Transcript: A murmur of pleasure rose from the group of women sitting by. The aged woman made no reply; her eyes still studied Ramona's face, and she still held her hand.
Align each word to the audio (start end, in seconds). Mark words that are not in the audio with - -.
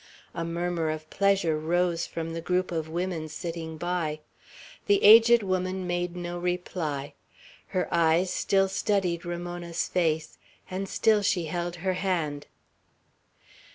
A 0.33 0.43
murmur 0.43 0.89
of 0.89 1.07
pleasure 1.11 1.59
rose 1.59 2.07
from 2.07 2.33
the 2.33 2.41
group 2.41 2.71
of 2.71 2.89
women 2.89 3.29
sitting 3.29 3.77
by. 3.77 4.21
The 4.87 5.03
aged 5.03 5.43
woman 5.43 5.85
made 5.85 6.15
no 6.15 6.39
reply; 6.39 7.13
her 7.67 7.87
eyes 7.93 8.31
still 8.33 8.67
studied 8.67 9.25
Ramona's 9.25 9.87
face, 9.87 10.39
and 10.71 10.87
she 10.89 10.93
still 10.95 11.23
held 11.49 11.75
her 11.75 11.93
hand. 11.93 12.47